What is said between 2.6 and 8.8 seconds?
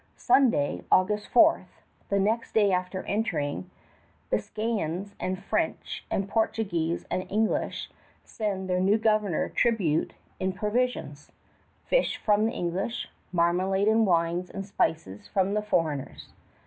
after entering, Biscayans and French and Portuguese and English send their